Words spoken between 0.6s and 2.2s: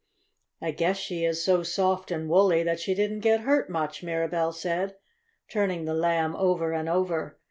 "I guess she is so soft